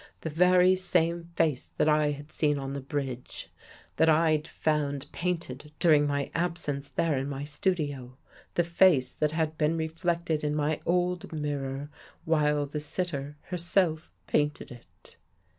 The 0.21 0.31
very 0.31 0.75
same 0.75 1.25
face 1.35 1.73
that 1.77 1.87
I 1.87 2.09
had 2.09 2.31
seen 2.31 2.57
on 2.57 2.73
the 2.73 2.81
bridge, 2.81 3.51
that 3.97 4.09
I'd 4.09 4.47
found 4.47 5.03
47 5.03 5.03
THE 5.05 5.05
GHOST 5.05 5.11
GIRL 5.11 5.21
painted 5.61 5.71
during 5.77 6.07
my 6.07 6.31
absence 6.33 6.87
there 6.87 7.15
in 7.19 7.29
my 7.29 7.43
studio— 7.43 8.17
the 8.55 8.63
face 8.63 9.13
that 9.13 9.33
had 9.33 9.59
been 9.59 9.77
reflected 9.77 10.43
in 10.43 10.55
my 10.55 10.79
old 10.87 11.31
mirror 11.31 11.91
while 12.25 12.65
the 12.65 12.79
sitter 12.79 13.37
herself 13.49 14.11
painted 14.25 14.71
it. 14.71 15.17